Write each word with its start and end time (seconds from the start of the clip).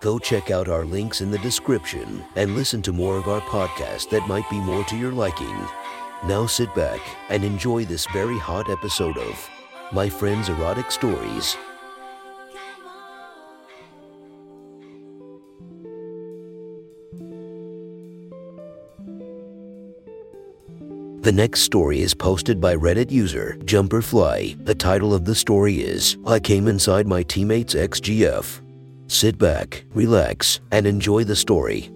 Go 0.00 0.18
check 0.18 0.50
out 0.50 0.68
our 0.70 0.86
links 0.86 1.20
in 1.20 1.30
the 1.30 1.38
description 1.38 2.24
and 2.34 2.54
listen 2.54 2.80
to 2.82 2.92
more 2.92 3.18
of 3.18 3.28
our 3.28 3.42
podcast 3.42 4.08
that 4.08 4.26
might 4.26 4.48
be 4.48 4.58
more 4.58 4.82
to 4.84 4.96
your 4.96 5.12
liking. 5.12 5.54
Now 6.24 6.46
sit 6.46 6.74
back 6.74 7.00
and 7.28 7.44
enjoy 7.44 7.84
this 7.84 8.06
very 8.06 8.38
hot 8.38 8.70
episode 8.70 9.18
of 9.18 9.50
My 9.92 10.08
Friend's 10.08 10.48
Erotic 10.48 10.90
Stories. 10.90 11.54
The 21.20 21.32
next 21.32 21.60
story 21.60 22.00
is 22.00 22.14
posted 22.14 22.58
by 22.58 22.74
Reddit 22.74 23.10
user 23.10 23.58
Jumperfly. 23.64 24.64
The 24.64 24.74
title 24.74 25.12
of 25.12 25.26
the 25.26 25.34
story 25.34 25.82
is 25.82 26.16
I 26.26 26.40
Came 26.40 26.68
Inside 26.68 27.06
My 27.06 27.22
Teammate's 27.22 27.74
XGF. 27.74 28.62
Sit 29.10 29.38
back, 29.38 29.84
relax, 29.92 30.60
and 30.70 30.86
enjoy 30.86 31.24
the 31.24 31.34
story. 31.34 31.90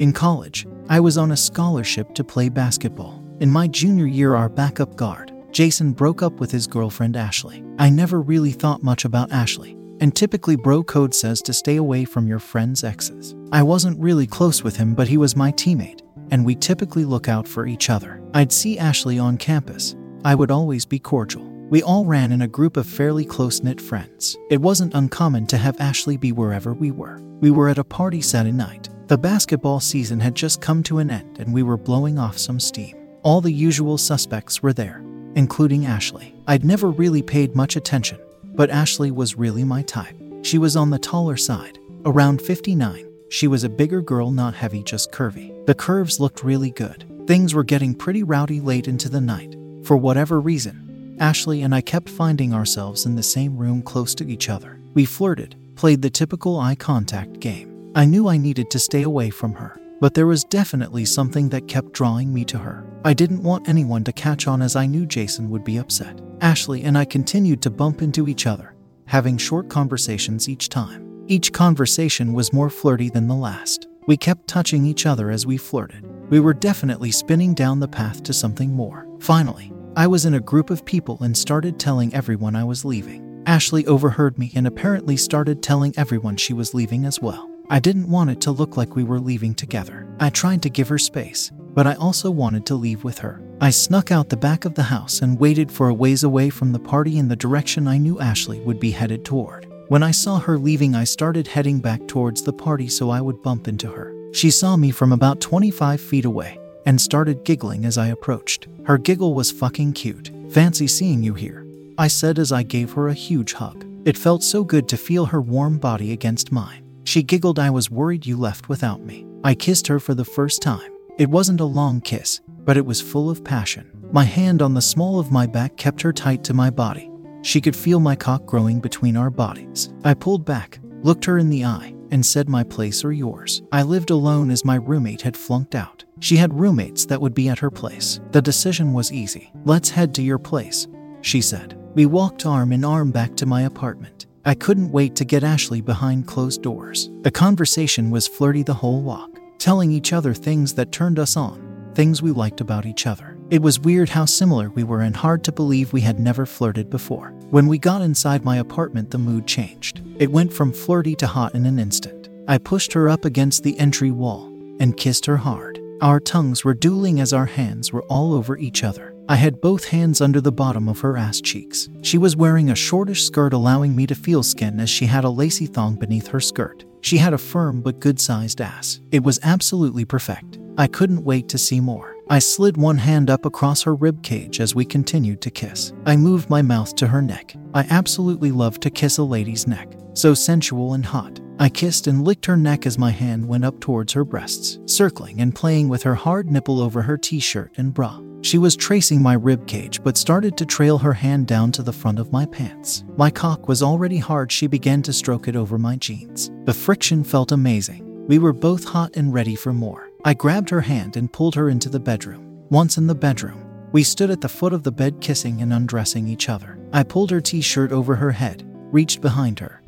In 0.00 0.12
college, 0.12 0.66
I 0.88 0.98
was 0.98 1.16
on 1.16 1.30
a 1.30 1.36
scholarship 1.36 2.12
to 2.16 2.24
play 2.24 2.48
basketball. 2.48 3.24
In 3.38 3.48
my 3.48 3.68
junior 3.68 4.06
year, 4.06 4.34
our 4.34 4.48
backup 4.48 4.96
guard, 4.96 5.32
Jason, 5.52 5.92
broke 5.92 6.20
up 6.20 6.40
with 6.40 6.50
his 6.50 6.66
girlfriend 6.66 7.16
Ashley. 7.16 7.62
I 7.78 7.90
never 7.90 8.20
really 8.20 8.50
thought 8.50 8.82
much 8.82 9.04
about 9.04 9.30
Ashley, 9.30 9.76
and 10.00 10.16
typically, 10.16 10.56
bro 10.56 10.82
code 10.82 11.14
says 11.14 11.40
to 11.42 11.52
stay 11.52 11.76
away 11.76 12.04
from 12.04 12.26
your 12.26 12.40
friend's 12.40 12.82
exes. 12.82 13.36
I 13.52 13.62
wasn't 13.62 14.00
really 14.00 14.26
close 14.26 14.64
with 14.64 14.76
him, 14.76 14.96
but 14.96 15.06
he 15.06 15.16
was 15.16 15.36
my 15.36 15.52
teammate, 15.52 16.00
and 16.32 16.44
we 16.44 16.56
typically 16.56 17.04
look 17.04 17.28
out 17.28 17.46
for 17.46 17.68
each 17.68 17.88
other. 17.88 18.20
I'd 18.34 18.50
see 18.50 18.80
Ashley 18.80 19.20
on 19.20 19.38
campus. 19.38 19.94
I 20.24 20.34
would 20.34 20.50
always 20.50 20.84
be 20.84 20.98
cordial. 20.98 21.49
We 21.70 21.82
all 21.82 22.04
ran 22.04 22.32
in 22.32 22.42
a 22.42 22.48
group 22.48 22.76
of 22.76 22.86
fairly 22.86 23.24
close 23.24 23.62
knit 23.62 23.80
friends. 23.80 24.36
It 24.50 24.60
wasn't 24.60 24.94
uncommon 24.94 25.46
to 25.46 25.56
have 25.56 25.80
Ashley 25.80 26.16
be 26.16 26.32
wherever 26.32 26.74
we 26.74 26.90
were. 26.90 27.20
We 27.40 27.50
were 27.50 27.68
at 27.68 27.78
a 27.78 27.84
party 27.84 28.20
Saturday 28.20 28.52
night. 28.52 28.88
The 29.06 29.16
basketball 29.16 29.80
season 29.80 30.20
had 30.20 30.34
just 30.34 30.60
come 30.60 30.82
to 30.84 30.98
an 30.98 31.10
end, 31.10 31.38
and 31.38 31.54
we 31.54 31.62
were 31.62 31.76
blowing 31.78 32.18
off 32.18 32.36
some 32.36 32.60
steam. 32.60 32.96
All 33.22 33.40
the 33.40 33.52
usual 33.52 33.96
suspects 33.96 34.62
were 34.62 34.72
there, 34.72 35.02
including 35.36 35.86
Ashley. 35.86 36.34
I'd 36.46 36.64
never 36.64 36.90
really 36.90 37.22
paid 37.22 37.56
much 37.56 37.76
attention 37.76 38.18
but 38.54 38.70
Ashley 38.70 39.10
was 39.10 39.36
really 39.36 39.64
my 39.64 39.82
type. 39.82 40.16
She 40.42 40.58
was 40.58 40.76
on 40.76 40.90
the 40.90 40.98
taller 40.98 41.36
side, 41.36 41.78
around 42.04 42.42
59. 42.42 43.06
She 43.28 43.46
was 43.46 43.64
a 43.64 43.68
bigger 43.68 44.02
girl, 44.02 44.30
not 44.30 44.54
heavy, 44.54 44.82
just 44.82 45.12
curvy. 45.12 45.64
The 45.66 45.74
curves 45.74 46.20
looked 46.20 46.42
really 46.42 46.70
good. 46.70 47.06
Things 47.26 47.54
were 47.54 47.64
getting 47.64 47.94
pretty 47.94 48.22
rowdy 48.22 48.60
late 48.60 48.88
into 48.88 49.08
the 49.08 49.20
night. 49.20 49.56
For 49.84 49.96
whatever 49.96 50.40
reason, 50.40 50.89
Ashley 51.20 51.60
and 51.60 51.74
I 51.74 51.82
kept 51.82 52.08
finding 52.08 52.54
ourselves 52.54 53.04
in 53.04 53.14
the 53.14 53.22
same 53.22 53.54
room 53.54 53.82
close 53.82 54.14
to 54.16 54.26
each 54.26 54.48
other. 54.48 54.80
We 54.94 55.04
flirted, 55.04 55.54
played 55.76 56.00
the 56.00 56.08
typical 56.08 56.58
eye 56.58 56.74
contact 56.74 57.40
game. 57.40 57.92
I 57.94 58.06
knew 58.06 58.26
I 58.26 58.38
needed 58.38 58.70
to 58.70 58.78
stay 58.78 59.02
away 59.02 59.28
from 59.28 59.52
her, 59.52 59.78
but 60.00 60.14
there 60.14 60.26
was 60.26 60.44
definitely 60.44 61.04
something 61.04 61.50
that 61.50 61.68
kept 61.68 61.92
drawing 61.92 62.32
me 62.32 62.46
to 62.46 62.58
her. 62.58 62.86
I 63.04 63.12
didn't 63.12 63.42
want 63.42 63.68
anyone 63.68 64.02
to 64.04 64.12
catch 64.12 64.46
on 64.46 64.62
as 64.62 64.76
I 64.76 64.86
knew 64.86 65.04
Jason 65.04 65.50
would 65.50 65.62
be 65.62 65.76
upset. 65.76 66.18
Ashley 66.40 66.84
and 66.84 66.96
I 66.96 67.04
continued 67.04 67.60
to 67.62 67.70
bump 67.70 68.00
into 68.00 68.26
each 68.26 68.46
other, 68.46 68.74
having 69.04 69.36
short 69.36 69.68
conversations 69.68 70.48
each 70.48 70.70
time. 70.70 71.24
Each 71.26 71.52
conversation 71.52 72.32
was 72.32 72.52
more 72.52 72.70
flirty 72.70 73.10
than 73.10 73.28
the 73.28 73.34
last. 73.34 73.88
We 74.06 74.16
kept 74.16 74.48
touching 74.48 74.86
each 74.86 75.04
other 75.04 75.30
as 75.30 75.46
we 75.46 75.58
flirted. 75.58 76.06
We 76.30 76.40
were 76.40 76.54
definitely 76.54 77.10
spinning 77.10 77.52
down 77.52 77.78
the 77.78 77.88
path 77.88 78.22
to 78.22 78.32
something 78.32 78.72
more. 78.72 79.06
Finally, 79.20 79.72
I 79.96 80.06
was 80.06 80.24
in 80.24 80.34
a 80.34 80.40
group 80.40 80.70
of 80.70 80.84
people 80.84 81.18
and 81.20 81.36
started 81.36 81.80
telling 81.80 82.14
everyone 82.14 82.54
I 82.54 82.62
was 82.62 82.84
leaving. 82.84 83.42
Ashley 83.44 83.84
overheard 83.86 84.38
me 84.38 84.52
and 84.54 84.66
apparently 84.66 85.16
started 85.16 85.64
telling 85.64 85.92
everyone 85.96 86.36
she 86.36 86.52
was 86.52 86.74
leaving 86.74 87.04
as 87.04 87.20
well. 87.20 87.50
I 87.68 87.80
didn't 87.80 88.08
want 88.08 88.30
it 88.30 88.40
to 88.42 88.52
look 88.52 88.76
like 88.76 88.94
we 88.94 89.02
were 89.02 89.18
leaving 89.18 89.52
together. 89.52 90.08
I 90.20 90.30
tried 90.30 90.62
to 90.62 90.70
give 90.70 90.88
her 90.88 90.98
space, 90.98 91.50
but 91.74 91.88
I 91.88 91.94
also 91.94 92.30
wanted 92.30 92.66
to 92.66 92.76
leave 92.76 93.02
with 93.02 93.18
her. 93.18 93.42
I 93.60 93.70
snuck 93.70 94.12
out 94.12 94.28
the 94.28 94.36
back 94.36 94.64
of 94.64 94.74
the 94.74 94.84
house 94.84 95.22
and 95.22 95.40
waited 95.40 95.72
for 95.72 95.88
a 95.88 95.94
ways 95.94 96.22
away 96.22 96.50
from 96.50 96.70
the 96.70 96.78
party 96.78 97.18
in 97.18 97.26
the 97.26 97.34
direction 97.34 97.88
I 97.88 97.98
knew 97.98 98.20
Ashley 98.20 98.60
would 98.60 98.78
be 98.78 98.92
headed 98.92 99.24
toward. 99.24 99.66
When 99.88 100.04
I 100.04 100.12
saw 100.12 100.38
her 100.38 100.56
leaving, 100.56 100.94
I 100.94 101.02
started 101.02 101.48
heading 101.48 101.80
back 101.80 102.06
towards 102.06 102.42
the 102.42 102.52
party 102.52 102.86
so 102.86 103.10
I 103.10 103.20
would 103.20 103.42
bump 103.42 103.66
into 103.66 103.90
her. 103.90 104.14
She 104.32 104.52
saw 104.52 104.76
me 104.76 104.92
from 104.92 105.12
about 105.12 105.40
25 105.40 106.00
feet 106.00 106.24
away 106.24 106.59
and 106.86 107.00
started 107.00 107.44
giggling 107.44 107.84
as 107.84 107.98
I 107.98 108.08
approached. 108.08 108.68
Her 108.84 108.98
giggle 108.98 109.34
was 109.34 109.50
fucking 109.50 109.92
cute. 109.92 110.30
Fancy 110.50 110.86
seeing 110.86 111.22
you 111.22 111.34
here, 111.34 111.66
I 111.98 112.08
said 112.08 112.38
as 112.38 112.52
I 112.52 112.62
gave 112.62 112.92
her 112.92 113.08
a 113.08 113.14
huge 113.14 113.52
hug. 113.52 113.84
It 114.04 114.16
felt 114.16 114.42
so 114.42 114.64
good 114.64 114.88
to 114.88 114.96
feel 114.96 115.26
her 115.26 115.40
warm 115.40 115.78
body 115.78 116.12
against 116.12 116.52
mine. 116.52 116.84
She 117.04 117.22
giggled, 117.22 117.58
I 117.58 117.70
was 117.70 117.90
worried 117.90 118.26
you 118.26 118.36
left 118.36 118.68
without 118.68 119.02
me. 119.02 119.26
I 119.44 119.54
kissed 119.54 119.86
her 119.88 120.00
for 120.00 120.14
the 120.14 120.24
first 120.24 120.62
time. 120.62 120.92
It 121.18 121.28
wasn't 121.28 121.60
a 121.60 121.64
long 121.64 122.00
kiss, 122.00 122.40
but 122.48 122.76
it 122.76 122.86
was 122.86 123.00
full 123.00 123.30
of 123.30 123.44
passion. 123.44 123.90
My 124.12 124.24
hand 124.24 124.62
on 124.62 124.74
the 124.74 124.82
small 124.82 125.20
of 125.20 125.30
my 125.30 125.46
back 125.46 125.76
kept 125.76 126.02
her 126.02 126.12
tight 126.12 126.42
to 126.44 126.54
my 126.54 126.70
body. 126.70 127.10
She 127.42 127.60
could 127.60 127.76
feel 127.76 128.00
my 128.00 128.16
cock 128.16 128.46
growing 128.46 128.80
between 128.80 129.16
our 129.16 129.30
bodies. 129.30 129.92
I 130.04 130.14
pulled 130.14 130.44
back, 130.44 130.78
looked 131.02 131.24
her 131.26 131.38
in 131.38 131.50
the 131.50 131.64
eye, 131.64 131.94
and 132.10 132.24
said, 132.24 132.48
My 132.48 132.64
place 132.64 133.04
or 133.04 133.12
yours. 133.12 133.62
I 133.72 133.82
lived 133.82 134.10
alone 134.10 134.50
as 134.50 134.64
my 134.64 134.76
roommate 134.76 135.22
had 135.22 135.36
flunked 135.36 135.74
out. 135.74 136.04
She 136.20 136.36
had 136.36 136.58
roommates 136.58 137.06
that 137.06 137.20
would 137.20 137.34
be 137.34 137.48
at 137.48 137.58
her 137.58 137.70
place. 137.70 138.20
The 138.30 138.42
decision 138.42 138.92
was 138.92 139.12
easy. 139.12 139.52
Let's 139.64 139.90
head 139.90 140.14
to 140.14 140.22
your 140.22 140.38
place, 140.38 140.86
she 141.22 141.40
said. 141.40 141.76
We 141.94 142.06
walked 142.06 142.46
arm 142.46 142.72
in 142.72 142.84
arm 142.84 143.10
back 143.10 143.36
to 143.36 143.46
my 143.46 143.62
apartment. 143.62 144.26
I 144.44 144.54
couldn't 144.54 144.92
wait 144.92 145.16
to 145.16 145.24
get 145.24 145.44
Ashley 145.44 145.80
behind 145.80 146.26
closed 146.26 146.62
doors. 146.62 147.10
The 147.22 147.30
conversation 147.30 148.10
was 148.10 148.28
flirty 148.28 148.62
the 148.62 148.74
whole 148.74 149.02
walk 149.02 149.30
telling 149.60 149.92
each 149.92 150.12
other 150.12 150.34
things 150.34 150.74
that 150.74 150.90
turned 150.90 151.18
us 151.18 151.36
on, 151.36 151.92
things 151.94 152.22
we 152.22 152.32
liked 152.32 152.60
about 152.60 152.86
each 152.86 153.06
other. 153.06 153.36
It 153.50 153.62
was 153.62 153.78
weird 153.78 154.08
how 154.08 154.24
similar 154.24 154.70
we 154.70 154.84
were 154.84 155.02
and 155.02 155.14
hard 155.14 155.44
to 155.44 155.52
believe 155.52 155.92
we 155.92 156.00
had 156.00 156.18
never 156.18 156.46
flirted 156.46 156.88
before. 156.88 157.28
When 157.50 157.66
we 157.66 157.78
got 157.78 158.00
inside 158.00 158.44
my 158.44 158.56
apartment, 158.56 159.10
the 159.10 159.18
mood 159.18 159.46
changed. 159.46 160.02
It 160.18 160.32
went 160.32 160.52
from 160.52 160.72
flirty 160.72 161.14
to 161.16 161.26
hot 161.26 161.54
in 161.54 161.66
an 161.66 161.78
instant. 161.78 162.30
I 162.48 162.58
pushed 162.58 162.92
her 162.94 163.08
up 163.08 163.24
against 163.24 163.62
the 163.62 163.78
entry 163.78 164.10
wall 164.10 164.46
and 164.80 164.96
kissed 164.96 165.26
her 165.26 165.36
hard. 165.36 165.69
Our 166.00 166.18
tongues 166.18 166.64
were 166.64 166.72
dueling 166.72 167.20
as 167.20 167.34
our 167.34 167.44
hands 167.44 167.92
were 167.92 168.04
all 168.04 168.32
over 168.32 168.56
each 168.56 168.82
other. 168.82 169.14
I 169.28 169.36
had 169.36 169.60
both 169.60 169.84
hands 169.84 170.22
under 170.22 170.40
the 170.40 170.50
bottom 170.50 170.88
of 170.88 171.00
her 171.00 171.18
ass 171.18 171.42
cheeks. 171.42 171.90
She 172.00 172.16
was 172.16 172.36
wearing 172.36 172.70
a 172.70 172.74
shortish 172.74 173.24
skirt, 173.24 173.52
allowing 173.52 173.94
me 173.94 174.06
to 174.06 174.14
feel 174.14 174.42
skin 174.42 174.80
as 174.80 174.88
she 174.88 175.04
had 175.04 175.24
a 175.24 175.30
lacy 175.30 175.66
thong 175.66 175.96
beneath 175.96 176.28
her 176.28 176.40
skirt. 176.40 176.86
She 177.02 177.18
had 177.18 177.34
a 177.34 177.38
firm 177.38 177.82
but 177.82 178.00
good 178.00 178.18
sized 178.18 178.62
ass. 178.62 179.00
It 179.12 179.22
was 179.22 179.38
absolutely 179.42 180.06
perfect. 180.06 180.58
I 180.78 180.86
couldn't 180.86 181.22
wait 181.22 181.50
to 181.50 181.58
see 181.58 181.80
more. 181.80 182.16
I 182.30 182.38
slid 182.38 182.78
one 182.78 182.98
hand 182.98 183.28
up 183.28 183.44
across 183.44 183.82
her 183.82 183.94
rib 183.94 184.22
cage 184.22 184.58
as 184.58 184.74
we 184.74 184.86
continued 184.86 185.42
to 185.42 185.50
kiss. 185.50 185.92
I 186.06 186.16
moved 186.16 186.48
my 186.48 186.62
mouth 186.62 186.94
to 186.96 187.08
her 187.08 187.20
neck. 187.20 187.54
I 187.74 187.86
absolutely 187.90 188.52
love 188.52 188.80
to 188.80 188.90
kiss 188.90 189.18
a 189.18 189.22
lady's 189.22 189.66
neck, 189.66 189.92
so 190.14 190.32
sensual 190.32 190.94
and 190.94 191.04
hot. 191.04 191.40
I 191.60 191.68
kissed 191.68 192.06
and 192.06 192.24
licked 192.24 192.46
her 192.46 192.56
neck 192.56 192.86
as 192.86 192.96
my 192.96 193.10
hand 193.10 193.46
went 193.46 193.66
up 193.66 193.80
towards 193.80 194.14
her 194.14 194.24
breasts, 194.24 194.78
circling 194.86 195.42
and 195.42 195.54
playing 195.54 195.90
with 195.90 196.02
her 196.04 196.14
hard 196.14 196.50
nipple 196.50 196.80
over 196.80 197.02
her 197.02 197.18
t 197.18 197.38
shirt 197.38 197.70
and 197.76 197.92
bra. 197.92 198.18
She 198.40 198.56
was 198.56 198.74
tracing 198.74 199.20
my 199.20 199.34
rib 199.34 199.66
cage 199.66 200.02
but 200.02 200.16
started 200.16 200.56
to 200.56 200.64
trail 200.64 200.96
her 200.96 201.12
hand 201.12 201.46
down 201.46 201.70
to 201.72 201.82
the 201.82 201.92
front 201.92 202.18
of 202.18 202.32
my 202.32 202.46
pants. 202.46 203.04
My 203.18 203.30
cock 203.30 203.68
was 203.68 203.82
already 203.82 204.16
hard, 204.16 204.50
she 204.50 204.68
began 204.68 205.02
to 205.02 205.12
stroke 205.12 205.48
it 205.48 205.54
over 205.54 205.76
my 205.76 205.96
jeans. 205.96 206.50
The 206.64 206.72
friction 206.72 207.22
felt 207.22 207.52
amazing. 207.52 208.26
We 208.26 208.38
were 208.38 208.54
both 208.54 208.84
hot 208.84 209.10
and 209.14 209.34
ready 209.34 209.54
for 209.54 209.74
more. 209.74 210.08
I 210.24 210.32
grabbed 210.32 210.70
her 210.70 210.80
hand 210.80 211.18
and 211.18 211.30
pulled 211.30 211.56
her 211.56 211.68
into 211.68 211.90
the 211.90 212.00
bedroom. 212.00 212.64
Once 212.70 212.96
in 212.96 213.06
the 213.06 213.14
bedroom, 213.14 213.66
we 213.92 214.02
stood 214.02 214.30
at 214.30 214.40
the 214.40 214.48
foot 214.48 214.72
of 214.72 214.82
the 214.82 214.92
bed 214.92 215.20
kissing 215.20 215.60
and 215.60 215.74
undressing 215.74 216.26
each 216.26 216.48
other. 216.48 216.78
I 216.90 217.02
pulled 217.02 217.30
her 217.30 217.42
t 217.42 217.60
shirt 217.60 217.92
over 217.92 218.16
her 218.16 218.30
head, 218.30 218.64
reached 218.92 219.20
behind 219.20 219.58
her, 219.58 219.79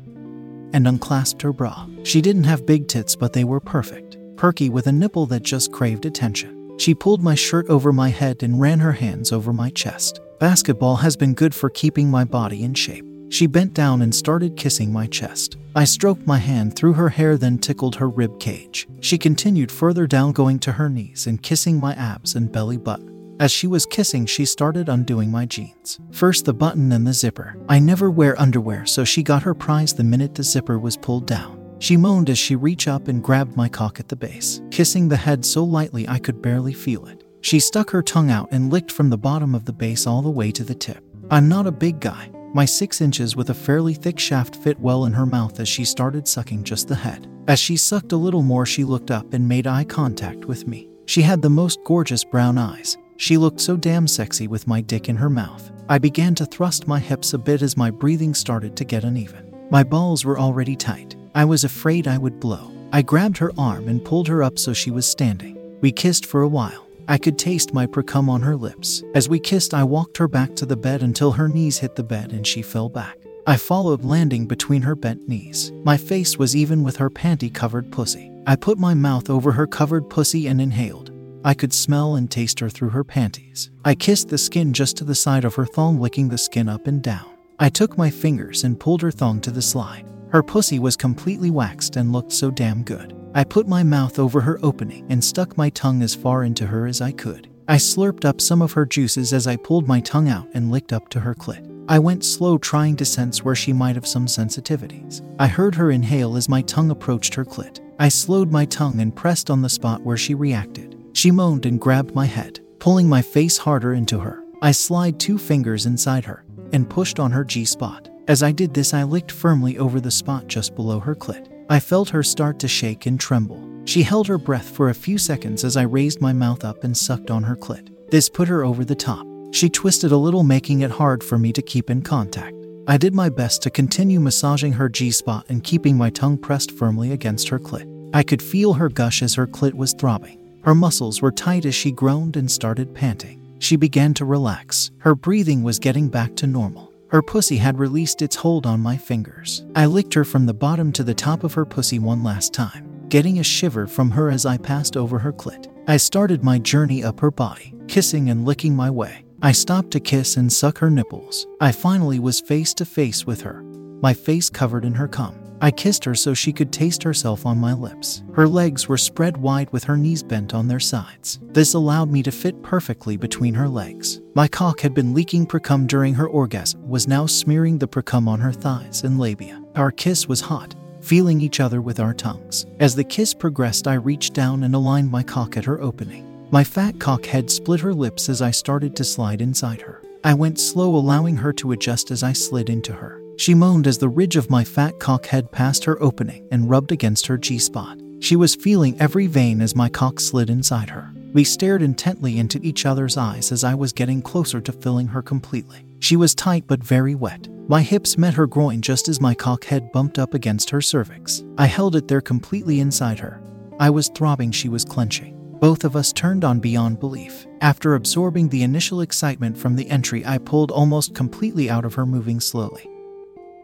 and 0.73 0.87
unclasped 0.87 1.41
her 1.41 1.53
bra. 1.53 1.87
She 2.03 2.21
didn't 2.21 2.43
have 2.43 2.65
big 2.65 2.87
tits, 2.87 3.15
but 3.15 3.33
they 3.33 3.43
were 3.43 3.59
perfect, 3.59 4.17
perky 4.35 4.69
with 4.69 4.87
a 4.87 4.91
nipple 4.91 5.25
that 5.27 5.43
just 5.43 5.71
craved 5.71 6.05
attention. 6.05 6.77
She 6.77 6.95
pulled 6.95 7.23
my 7.23 7.35
shirt 7.35 7.69
over 7.69 7.93
my 7.93 8.09
head 8.09 8.43
and 8.43 8.59
ran 8.59 8.79
her 8.79 8.93
hands 8.93 9.31
over 9.31 9.53
my 9.53 9.69
chest. 9.69 10.19
Basketball 10.39 10.97
has 10.97 11.15
been 11.15 11.33
good 11.33 11.53
for 11.53 11.69
keeping 11.69 12.09
my 12.09 12.23
body 12.25 12.63
in 12.63 12.73
shape. 12.73 13.05
She 13.29 13.47
bent 13.47 13.73
down 13.73 14.01
and 14.01 14.13
started 14.13 14.57
kissing 14.57 14.91
my 14.91 15.07
chest. 15.07 15.57
I 15.75 15.85
stroked 15.85 16.27
my 16.27 16.37
hand 16.37 16.75
through 16.75 16.93
her 16.93 17.09
hair, 17.09 17.37
then 17.37 17.57
tickled 17.57 17.95
her 17.95 18.09
rib 18.09 18.39
cage. 18.39 18.87
She 18.99 19.17
continued 19.17 19.71
further 19.71 20.05
down, 20.05 20.33
going 20.33 20.59
to 20.59 20.73
her 20.73 20.89
knees 20.89 21.25
and 21.25 21.41
kissing 21.41 21.79
my 21.79 21.93
abs 21.93 22.35
and 22.35 22.51
belly 22.51 22.77
button. 22.77 23.12
As 23.43 23.51
she 23.51 23.67
was 23.67 23.85
kissing, 23.85 24.25
she 24.25 24.45
started 24.45 24.87
undoing 24.87 25.29
my 25.29 25.45
jeans. 25.45 25.99
First 26.13 26.45
the 26.45 26.53
button, 26.53 26.87
then 26.87 27.03
the 27.03 27.11
zipper. 27.11 27.57
I 27.67 27.77
never 27.77 28.09
wear 28.09 28.39
underwear, 28.39 28.85
so 28.85 29.03
she 29.03 29.21
got 29.21 29.43
her 29.43 29.53
prize 29.53 29.93
the 29.93 30.01
minute 30.01 30.33
the 30.33 30.43
zipper 30.43 30.79
was 30.79 30.95
pulled 30.95 31.27
down. 31.27 31.75
She 31.79 31.97
moaned 31.97 32.29
as 32.29 32.37
she 32.37 32.55
reached 32.55 32.87
up 32.87 33.09
and 33.09 33.21
grabbed 33.21 33.57
my 33.57 33.67
cock 33.67 33.99
at 33.99 34.07
the 34.07 34.15
base, 34.15 34.61
kissing 34.71 35.09
the 35.09 35.17
head 35.17 35.43
so 35.43 35.61
lightly 35.61 36.07
I 36.07 36.19
could 36.19 36.41
barely 36.41 36.71
feel 36.71 37.05
it. 37.07 37.25
She 37.41 37.59
stuck 37.59 37.89
her 37.89 38.01
tongue 38.01 38.31
out 38.31 38.47
and 38.53 38.71
licked 38.71 38.93
from 38.93 39.09
the 39.09 39.17
bottom 39.17 39.53
of 39.55 39.65
the 39.65 39.73
base 39.73 40.07
all 40.07 40.21
the 40.21 40.29
way 40.29 40.49
to 40.53 40.63
the 40.63 40.73
tip. 40.73 41.03
I'm 41.29 41.49
not 41.49 41.67
a 41.67 41.71
big 41.73 41.99
guy. 41.99 42.31
My 42.53 42.63
six 42.63 43.01
inches 43.01 43.35
with 43.35 43.49
a 43.49 43.53
fairly 43.53 43.93
thick 43.93 44.19
shaft 44.19 44.55
fit 44.55 44.79
well 44.79 45.03
in 45.03 45.11
her 45.11 45.25
mouth 45.25 45.59
as 45.59 45.67
she 45.67 45.83
started 45.83 46.29
sucking 46.29 46.63
just 46.63 46.87
the 46.87 46.95
head. 46.95 47.27
As 47.49 47.59
she 47.59 47.75
sucked 47.75 48.13
a 48.13 48.15
little 48.15 48.41
more, 48.41 48.65
she 48.65 48.85
looked 48.85 49.11
up 49.11 49.33
and 49.33 49.49
made 49.49 49.67
eye 49.67 49.83
contact 49.83 50.45
with 50.45 50.65
me. 50.65 50.87
She 51.07 51.21
had 51.21 51.41
the 51.41 51.49
most 51.49 51.83
gorgeous 51.83 52.23
brown 52.23 52.57
eyes, 52.57 52.97
she 53.17 53.37
looked 53.37 53.61
so 53.61 53.77
damn 53.77 54.07
sexy 54.07 54.47
with 54.47 54.67
my 54.67 54.81
dick 54.81 55.09
in 55.09 55.15
her 55.15 55.29
mouth. 55.29 55.71
I 55.89 55.97
began 55.97 56.35
to 56.35 56.45
thrust 56.45 56.87
my 56.87 56.99
hips 56.99 57.33
a 57.33 57.37
bit 57.37 57.61
as 57.61 57.77
my 57.77 57.91
breathing 57.91 58.33
started 58.33 58.75
to 58.77 58.85
get 58.85 59.03
uneven. 59.03 59.53
My 59.69 59.83
balls 59.83 60.23
were 60.23 60.39
already 60.39 60.75
tight. 60.75 61.15
I 61.35 61.45
was 61.45 61.63
afraid 61.63 62.07
I 62.07 62.17
would 62.17 62.39
blow. 62.39 62.71
I 62.91 63.01
grabbed 63.01 63.37
her 63.39 63.51
arm 63.57 63.87
and 63.87 64.03
pulled 64.03 64.27
her 64.27 64.43
up 64.43 64.59
so 64.59 64.71
she 64.71 64.91
was 64.91 65.09
standing. 65.09 65.57
We 65.81 65.91
kissed 65.91 66.25
for 66.25 66.41
a 66.41 66.47
while. 66.47 66.87
I 67.07 67.17
could 67.17 67.37
taste 67.37 67.73
my 67.73 67.85
precum 67.85 68.29
on 68.29 68.41
her 68.43 68.55
lips. 68.55 69.03
As 69.13 69.27
we 69.27 69.39
kissed, 69.39 69.73
I 69.73 69.83
walked 69.83 70.17
her 70.17 70.27
back 70.27 70.55
to 70.55 70.65
the 70.65 70.77
bed 70.77 71.03
until 71.03 71.33
her 71.33 71.49
knees 71.49 71.79
hit 71.79 71.95
the 71.95 72.03
bed 72.03 72.31
and 72.31 72.47
she 72.47 72.61
fell 72.61 72.87
back. 72.87 73.17
I 73.45 73.57
followed, 73.57 74.05
landing 74.05 74.45
between 74.45 74.83
her 74.83 74.95
bent 74.95 75.27
knees. 75.27 75.73
My 75.83 75.97
face 75.97 76.37
was 76.37 76.55
even 76.55 76.81
with 76.81 76.95
her 76.97 77.09
panty 77.09 77.53
covered 77.53 77.91
pussy. 77.91 78.31
I 78.47 78.55
put 78.55 78.77
my 78.77 78.93
mouth 78.93 79.29
over 79.29 79.51
her 79.51 79.67
covered 79.67 80.09
pussy 80.09 80.47
and 80.47 80.61
inhaled. 80.61 81.12
I 81.43 81.53
could 81.53 81.73
smell 81.73 82.15
and 82.15 82.31
taste 82.31 82.59
her 82.61 82.69
through 82.69 82.89
her 82.89 83.03
panties. 83.03 83.69
I 83.83 83.95
kissed 83.95 84.29
the 84.29 84.37
skin 84.37 84.71
just 84.73 84.95
to 84.97 85.03
the 85.03 85.15
side 85.15 85.43
of 85.43 85.55
her 85.55 85.65
thong, 85.65 85.99
licking 85.99 86.29
the 86.29 86.37
skin 86.37 86.69
up 86.69 86.87
and 86.87 87.01
down. 87.01 87.25
I 87.59 87.69
took 87.69 87.97
my 87.97 88.09
fingers 88.09 88.63
and 88.63 88.79
pulled 88.79 89.01
her 89.01 89.11
thong 89.11 89.41
to 89.41 89.51
the 89.51 89.61
slide. 89.61 90.05
Her 90.29 90.41
pussy 90.41 90.79
was 90.79 90.95
completely 90.95 91.51
waxed 91.51 91.95
and 91.95 92.11
looked 92.11 92.31
so 92.31 92.49
damn 92.49 92.83
good. 92.83 93.15
I 93.35 93.43
put 93.43 93.67
my 93.67 93.83
mouth 93.83 94.19
over 94.19 94.41
her 94.41 94.59
opening 94.63 95.05
and 95.09 95.23
stuck 95.23 95.57
my 95.57 95.69
tongue 95.69 96.01
as 96.01 96.15
far 96.15 96.43
into 96.43 96.67
her 96.67 96.87
as 96.87 97.01
I 97.01 97.11
could. 97.11 97.49
I 97.67 97.75
slurped 97.75 98.25
up 98.25 98.41
some 98.41 98.61
of 98.61 98.73
her 98.73 98.85
juices 98.85 99.33
as 99.33 99.47
I 99.47 99.55
pulled 99.55 99.87
my 99.87 99.99
tongue 99.99 100.29
out 100.29 100.47
and 100.53 100.71
licked 100.71 100.93
up 100.93 101.09
to 101.09 101.19
her 101.19 101.33
clit. 101.33 101.69
I 101.87 101.99
went 101.99 102.23
slow, 102.23 102.57
trying 102.57 102.95
to 102.97 103.05
sense 103.05 103.43
where 103.43 103.55
she 103.55 103.73
might 103.73 103.95
have 103.95 104.07
some 104.07 104.25
sensitivities. 104.25 105.21
I 105.37 105.47
heard 105.47 105.75
her 105.75 105.91
inhale 105.91 106.37
as 106.37 106.47
my 106.47 106.61
tongue 106.61 106.91
approached 106.91 107.33
her 107.35 107.43
clit. 107.43 107.79
I 107.99 108.09
slowed 108.09 108.51
my 108.51 108.65
tongue 108.65 109.01
and 109.01 109.15
pressed 109.15 109.49
on 109.49 109.61
the 109.61 109.69
spot 109.69 110.01
where 110.01 110.17
she 110.17 110.33
reacted. 110.33 110.92
She 111.13 111.31
moaned 111.31 111.65
and 111.65 111.79
grabbed 111.79 112.13
my 112.13 112.25
head, 112.25 112.59
pulling 112.79 113.07
my 113.07 113.21
face 113.21 113.57
harder 113.57 113.93
into 113.93 114.19
her. 114.19 114.43
I 114.61 114.71
slid 114.71 115.19
two 115.19 115.37
fingers 115.37 115.85
inside 115.85 116.25
her 116.25 116.43
and 116.73 116.89
pushed 116.89 117.19
on 117.19 117.31
her 117.31 117.43
G 117.43 117.65
spot. 117.65 118.09
As 118.27 118.41
I 118.41 118.51
did 118.51 118.73
this, 118.73 118.93
I 118.93 119.03
licked 119.03 119.31
firmly 119.31 119.77
over 119.77 119.99
the 119.99 120.11
spot 120.11 120.47
just 120.47 120.75
below 120.75 120.99
her 120.99 121.15
clit. 121.15 121.47
I 121.69 121.79
felt 121.79 122.09
her 122.09 122.23
start 122.23 122.59
to 122.59 122.67
shake 122.67 123.05
and 123.05 123.19
tremble. 123.19 123.69
She 123.85 124.03
held 124.03 124.27
her 124.27 124.37
breath 124.37 124.69
for 124.69 124.89
a 124.89 124.93
few 124.93 125.17
seconds 125.17 125.63
as 125.63 125.77
I 125.77 125.83
raised 125.83 126.21
my 126.21 126.33
mouth 126.33 126.63
up 126.63 126.83
and 126.83 126.95
sucked 126.95 127.29
on 127.29 127.43
her 127.43 127.55
clit. 127.55 127.89
This 128.09 128.29
put 128.29 128.47
her 128.47 128.63
over 128.63 128.85
the 128.85 128.95
top. 128.95 129.27
She 129.51 129.69
twisted 129.69 130.11
a 130.11 130.17
little, 130.17 130.43
making 130.43 130.81
it 130.81 130.91
hard 130.91 131.23
for 131.23 131.37
me 131.37 131.51
to 131.53 131.61
keep 131.61 131.89
in 131.89 132.01
contact. 132.01 132.55
I 132.87 132.97
did 132.97 133.13
my 133.13 133.29
best 133.29 133.61
to 133.63 133.69
continue 133.69 134.19
massaging 134.19 134.73
her 134.73 134.89
G 134.89 135.11
spot 135.11 135.45
and 135.49 135.63
keeping 135.63 135.97
my 135.97 136.09
tongue 136.09 136.37
pressed 136.37 136.71
firmly 136.71 137.11
against 137.11 137.49
her 137.49 137.59
clit. 137.59 137.89
I 138.13 138.23
could 138.23 138.41
feel 138.41 138.73
her 138.73 138.89
gush 138.89 139.21
as 139.21 139.35
her 139.35 139.47
clit 139.47 139.73
was 139.73 139.93
throbbing. 139.93 140.42
Her 140.63 140.73
muscles 140.73 141.21
were 141.21 141.31
tight 141.31 141.65
as 141.65 141.75
she 141.75 141.91
groaned 141.91 142.37
and 142.37 142.49
started 142.49 142.93
panting. 142.93 143.41
She 143.59 143.75
began 143.75 144.13
to 144.15 144.25
relax. 144.25 144.91
Her 144.99 145.13
breathing 145.13 145.61
was 145.61 145.77
getting 145.77 146.09
back 146.09 146.35
to 146.37 146.47
normal. 146.47 146.93
Her 147.09 147.21
pussy 147.21 147.57
had 147.57 147.77
released 147.77 148.21
its 148.21 148.37
hold 148.37 148.65
on 148.65 148.79
my 148.79 148.97
fingers. 148.97 149.65
I 149.75 149.85
licked 149.85 150.13
her 150.13 150.23
from 150.23 150.45
the 150.45 150.53
bottom 150.53 150.91
to 150.93 151.03
the 151.03 151.13
top 151.13 151.43
of 151.43 151.53
her 151.53 151.65
pussy 151.65 151.99
one 151.99 152.23
last 152.23 152.53
time, 152.53 153.07
getting 153.09 153.39
a 153.39 153.43
shiver 153.43 153.87
from 153.87 154.09
her 154.11 154.31
as 154.31 154.45
I 154.45 154.57
passed 154.57 154.97
over 154.97 155.19
her 155.19 155.33
clit. 155.33 155.67
I 155.87 155.97
started 155.97 156.43
my 156.43 156.59
journey 156.59 157.03
up 157.03 157.19
her 157.19 157.29
body, 157.29 157.73
kissing 157.87 158.29
and 158.29 158.45
licking 158.45 158.75
my 158.75 158.89
way. 158.89 159.25
I 159.41 159.51
stopped 159.51 159.91
to 159.91 159.99
kiss 159.99 160.37
and 160.37 160.51
suck 160.51 160.77
her 160.77 160.89
nipples. 160.89 161.45
I 161.59 161.73
finally 161.73 162.19
was 162.19 162.39
face 162.39 162.73
to 162.75 162.85
face 162.85 163.27
with 163.27 163.41
her, 163.41 163.61
my 164.01 164.13
face 164.13 164.49
covered 164.49 164.85
in 164.85 164.93
her 164.93 165.09
cum. 165.09 165.42
I 165.63 165.71
kissed 165.71 166.03
her 166.03 166.13
so 166.13 166.33
she 166.33 166.51
could 166.51 166.73
taste 166.73 167.03
herself 167.03 167.45
on 167.45 167.57
my 167.57 167.71
lips. 167.71 168.21
Her 168.33 168.49
legs 168.49 168.89
were 168.89 168.97
spread 168.97 169.37
wide 169.37 169.71
with 169.71 169.85
her 169.85 169.95
knees 169.95 170.21
bent 170.21 170.53
on 170.53 170.67
their 170.67 170.81
sides. 170.81 171.39
This 171.41 171.73
allowed 171.73 172.11
me 172.11 172.21
to 172.23 172.33
fit 172.33 172.61
perfectly 172.61 173.15
between 173.15 173.53
her 173.53 173.69
legs. 173.69 174.19
My 174.35 174.45
cock 174.45 174.81
had 174.81 174.93
been 174.93 175.13
leaking 175.13 175.47
precum 175.47 175.87
during 175.87 176.15
her 176.15 176.27
orgasm, 176.27 176.85
was 176.85 177.07
now 177.07 177.25
smearing 177.27 177.77
the 177.77 177.87
precum 177.87 178.27
on 178.27 178.41
her 178.41 178.51
thighs 178.51 179.05
and 179.05 179.17
labia. 179.17 179.63
Our 179.77 179.89
kiss 179.89 180.27
was 180.27 180.41
hot, 180.41 180.75
feeling 180.99 181.39
each 181.39 181.61
other 181.61 181.81
with 181.81 182.01
our 182.01 182.13
tongues. 182.13 182.65
As 182.81 182.93
the 182.93 183.05
kiss 183.05 183.33
progressed, 183.33 183.87
I 183.87 183.93
reached 183.93 184.33
down 184.33 184.63
and 184.63 184.75
aligned 184.75 185.11
my 185.11 185.23
cock 185.23 185.55
at 185.55 185.63
her 185.63 185.81
opening. 185.81 186.45
My 186.51 186.65
fat 186.65 186.99
cock 186.99 187.25
head 187.25 187.49
split 187.49 187.79
her 187.79 187.93
lips 187.93 188.27
as 188.27 188.41
I 188.41 188.51
started 188.51 188.97
to 188.97 189.05
slide 189.05 189.39
inside 189.39 189.79
her. 189.79 190.01
I 190.25 190.33
went 190.33 190.59
slow, 190.59 190.93
allowing 190.93 191.37
her 191.37 191.53
to 191.53 191.71
adjust 191.71 192.11
as 192.11 192.21
I 192.21 192.33
slid 192.33 192.69
into 192.69 192.91
her. 192.91 193.22
She 193.37 193.55
moaned 193.55 193.87
as 193.87 193.97
the 193.97 194.09
ridge 194.09 194.35
of 194.35 194.49
my 194.49 194.63
fat 194.63 194.99
cock 194.99 195.25
head 195.25 195.51
passed 195.51 195.83
her 195.85 196.01
opening 196.01 196.47
and 196.51 196.69
rubbed 196.69 196.91
against 196.91 197.27
her 197.27 197.37
G 197.37 197.57
spot. 197.57 197.99
She 198.19 198.35
was 198.35 198.55
feeling 198.55 198.95
every 199.01 199.27
vein 199.27 199.61
as 199.61 199.75
my 199.75 199.89
cock 199.89 200.19
slid 200.19 200.49
inside 200.49 200.89
her. 200.91 201.11
We 201.33 201.43
stared 201.43 201.81
intently 201.81 202.37
into 202.37 202.59
each 202.61 202.85
other's 202.85 203.17
eyes 203.17 203.51
as 203.51 203.63
I 203.63 203.73
was 203.73 203.91
getting 203.91 204.21
closer 204.21 204.61
to 204.61 204.71
filling 204.71 205.07
her 205.07 205.21
completely. 205.21 205.83
She 205.99 206.15
was 206.15 206.35
tight 206.35 206.65
but 206.67 206.83
very 206.83 207.15
wet. 207.15 207.47
My 207.67 207.81
hips 207.81 208.17
met 208.17 208.35
her 208.35 208.45
groin 208.45 208.81
just 208.81 209.09
as 209.09 209.19
my 209.19 209.33
cock 209.33 209.65
head 209.65 209.91
bumped 209.91 210.19
up 210.19 210.35
against 210.35 210.69
her 210.69 210.81
cervix. 210.81 211.43
I 211.57 211.65
held 211.65 211.95
it 211.95 212.07
there 212.07 212.21
completely 212.21 212.81
inside 212.81 213.19
her. 213.19 213.41
I 213.79 213.89
was 213.89 214.09
throbbing, 214.09 214.51
she 214.51 214.69
was 214.69 214.85
clenching. 214.85 215.39
Both 215.59 215.85
of 215.85 215.95
us 215.95 216.13
turned 216.13 216.43
on 216.43 216.59
beyond 216.59 216.99
belief. 216.99 217.47
After 217.61 217.95
absorbing 217.95 218.49
the 218.49 218.63
initial 218.63 219.01
excitement 219.01 219.57
from 219.57 219.75
the 219.75 219.89
entry, 219.89 220.25
I 220.25 220.37
pulled 220.37 220.71
almost 220.71 221.15
completely 221.15 221.69
out 221.69 221.85
of 221.85 221.95
her, 221.95 222.05
moving 222.05 222.39
slowly 222.39 222.89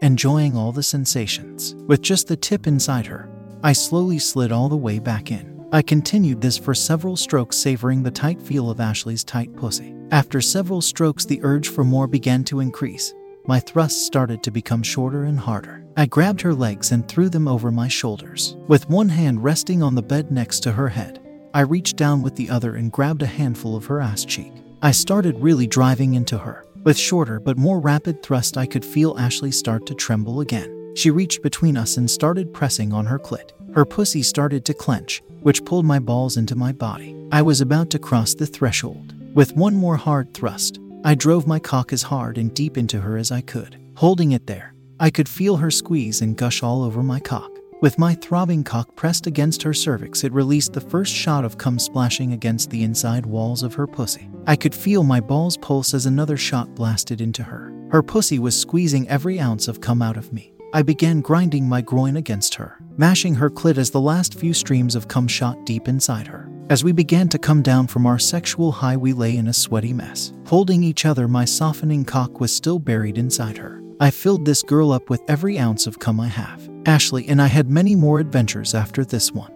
enjoying 0.02 0.56
all 0.56 0.72
the 0.72 0.84
sensations. 0.84 1.76
With 1.88 2.02
just 2.02 2.28
the 2.28 2.38
tip 2.38 2.68
inside 2.68 3.06
her, 3.08 3.30
I 3.64 3.74
slowly 3.74 4.20
slid 4.20 4.52
all 4.52 4.70
the 4.70 4.78
way 4.78 5.00
back 5.00 5.32
in. 5.32 5.68
I 5.72 5.82
continued 5.82 6.42
this 6.42 6.58
for 6.58 6.74
several 6.74 7.16
strokes, 7.16 7.58
savoring 7.58 8.02
the 8.02 8.12
tight 8.12 8.42
feel 8.42 8.72
of 8.72 8.80
Ashley's 8.80 9.24
tight 9.24 9.56
pussy. 9.56 9.94
After 10.12 10.42
several 10.42 10.82
strokes, 10.82 11.26
the 11.26 11.40
urge 11.44 11.70
for 11.70 11.84
more 11.84 12.08
began 12.08 12.44
to 12.46 12.60
increase. 12.60 13.14
My 13.46 13.60
thrusts 13.60 14.06
started 14.06 14.42
to 14.44 14.52
become 14.52 14.82
shorter 14.82 15.26
and 15.26 15.40
harder. 15.40 15.86
I 15.98 16.06
grabbed 16.06 16.42
her 16.42 16.54
legs 16.54 16.92
and 16.92 17.08
threw 17.08 17.30
them 17.30 17.48
over 17.48 17.72
my 17.72 17.88
shoulders. 17.88 18.56
With 18.68 18.90
one 18.90 19.10
hand 19.10 19.44
resting 19.44 19.84
on 19.84 19.96
the 19.96 20.02
bed 20.02 20.32
next 20.32 20.62
to 20.62 20.72
her 20.72 20.90
head, 20.90 21.20
I 21.54 21.62
reached 21.62 21.98
down 21.98 22.22
with 22.22 22.36
the 22.36 22.50
other 22.50 22.76
and 22.76 22.92
grabbed 22.92 23.22
a 23.22 23.28
handful 23.28 23.76
of 23.76 23.86
her 23.88 24.00
ass 24.00 24.24
cheek. 24.24 24.54
I 24.82 24.92
started 24.92 25.40
really 25.40 25.68
driving 25.68 26.14
into 26.14 26.38
her. 26.38 26.66
With 26.90 26.98
shorter 26.98 27.40
but 27.40 27.56
more 27.56 27.80
rapid 27.80 28.24
thrust, 28.24 28.58
I 28.58 28.66
could 28.66 28.84
feel 28.84 29.16
Ashley 29.16 29.52
start 29.52 29.86
to 29.86 29.94
tremble 29.94 30.42
again. 30.42 30.96
She 30.96 31.12
reached 31.12 31.44
between 31.44 31.78
us 31.78 31.98
and 31.98 32.10
started 32.10 32.52
pressing 32.52 32.94
on 32.94 33.06
her 33.06 33.20
clit. 33.20 33.52
Her 33.76 33.86
pussy 33.86 34.24
started 34.24 34.66
to 34.66 34.74
clench, 34.74 35.22
which 35.42 35.64
pulled 35.66 35.86
my 35.86 36.00
balls 36.00 36.36
into 36.36 36.56
my 36.56 36.72
body. 36.72 37.16
I 37.32 37.44
was 37.44 37.62
about 37.62 37.92
to 37.92 38.00
cross 38.00 38.34
the 38.34 38.48
threshold. 38.48 39.14
With 39.36 39.56
one 39.56 39.76
more 39.76 39.98
hard 39.98 40.34
thrust, 40.34 40.80
I 41.04 41.14
drove 41.14 41.46
my 41.46 41.60
cock 41.60 41.94
as 41.94 42.02
hard 42.02 42.40
and 42.40 42.52
deep 42.56 42.76
into 42.76 43.02
her 43.02 43.18
as 43.18 43.32
I 43.32 43.42
could. 43.42 43.80
Holding 43.98 44.32
it 44.32 44.48
there, 44.48 44.74
I 45.00 45.12
could 45.12 45.30
feel 45.30 45.58
her 45.58 45.70
squeeze 45.70 46.22
and 46.22 46.36
gush 46.36 46.64
all 46.64 46.82
over 46.82 47.04
my 47.04 47.20
cock. 47.20 47.59
With 47.82 47.98
my 47.98 48.14
throbbing 48.16 48.66
cock 48.66 48.94
pressed 48.98 49.26
against 49.26 49.64
her 49.64 49.74
cervix, 49.74 50.26
it 50.26 50.34
released 50.34 50.74
the 50.74 50.82
first 50.82 51.14
shot 51.14 51.46
of 51.46 51.58
cum 51.58 51.80
splashing 51.80 52.34
against 52.34 52.70
the 52.70 52.84
inside 52.84 53.26
walls 53.26 53.64
of 53.64 53.74
her 53.76 53.88
pussy. 53.88 54.30
I 54.46 54.58
could 54.58 54.76
feel 54.76 55.04
my 55.04 55.22
balls 55.22 55.56
pulse 55.56 55.94
as 55.94 56.06
another 56.06 56.36
shot 56.36 56.76
blasted 56.76 57.22
into 57.22 57.42
her. 57.42 57.74
Her 57.90 58.04
pussy 58.04 58.38
was 58.38 58.60
squeezing 58.60 59.08
every 59.08 59.40
ounce 59.40 59.70
of 59.70 59.80
cum 59.80 60.02
out 60.02 60.18
of 60.18 60.34
me. 60.34 60.52
I 60.74 60.82
began 60.82 61.22
grinding 61.22 61.70
my 61.70 61.80
groin 61.80 62.18
against 62.18 62.56
her, 62.56 62.78
mashing 62.98 63.36
her 63.36 63.50
clit 63.50 63.78
as 63.78 63.92
the 63.92 64.02
last 64.02 64.36
few 64.38 64.54
streams 64.54 64.94
of 64.94 65.08
cum 65.08 65.30
shot 65.30 65.66
deep 65.66 65.88
inside 65.88 66.28
her. 66.28 66.52
As 66.70 66.84
we 66.84 66.92
began 66.92 67.30
to 67.30 67.40
come 67.40 67.62
down 67.62 67.88
from 67.88 68.06
our 68.06 68.20
sexual 68.20 68.74
high, 68.74 68.98
we 68.98 69.14
lay 69.14 69.38
in 69.38 69.48
a 69.48 69.54
sweaty 69.54 69.94
mess. 69.94 70.34
Holding 70.48 70.84
each 70.84 71.06
other, 71.06 71.30
my 71.30 71.46
softening 71.46 72.04
cock 72.04 72.42
was 72.42 72.54
still 72.54 72.78
buried 72.78 73.18
inside 73.18 73.58
her. 73.58 73.82
I 74.02 74.12
filled 74.12 74.46
this 74.46 74.64
girl 74.64 74.92
up 74.92 75.10
with 75.10 75.22
every 75.30 75.58
ounce 75.58 75.88
of 75.88 76.00
cum 76.00 76.20
I 76.20 76.28
have. 76.28 76.69
Ashley 76.86 77.28
and 77.28 77.42
I 77.42 77.48
had 77.48 77.70
many 77.70 77.96
more 77.96 78.20
adventures 78.20 78.74
after 78.74 79.06
this 79.06 79.32
one. 79.32 79.54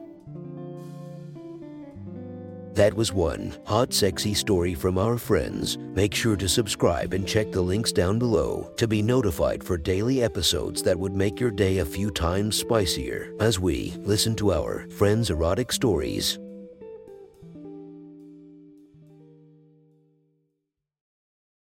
That 2.74 2.96
was 2.96 3.14
one 3.14 3.56
hot, 3.66 3.94
sexy 3.94 4.34
story 4.34 4.74
from 4.74 4.98
our 4.98 5.20
friends. 5.20 5.78
Make 5.78 6.16
sure 6.16 6.36
to 6.36 6.50
subscribe 6.50 7.14
and 7.14 7.28
check 7.28 7.52
the 7.52 7.62
links 7.62 7.92
down 7.92 8.18
below 8.18 8.72
to 8.78 8.88
be 8.88 9.04
notified 9.04 9.64
for 9.64 9.78
daily 9.78 10.24
episodes 10.24 10.82
that 10.82 10.98
would 10.98 11.14
make 11.14 11.40
your 11.40 11.52
day 11.52 11.78
a 11.78 11.86
few 11.86 12.10
times 12.10 12.58
spicier 12.58 13.32
as 13.40 13.60
we 13.60 13.94
listen 14.00 14.36
to 14.38 14.54
our 14.54 14.88
friends' 14.90 15.30
erotic 15.30 15.72
stories. 15.72 16.40